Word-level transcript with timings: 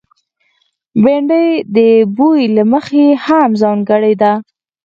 بېنډۍ 1.03 1.47
د 1.75 1.77
بوي 2.15 2.43
له 2.55 2.63
مخې 2.73 3.05
هم 3.25 3.49
ځانګړې 3.61 4.13
ده 4.21 4.31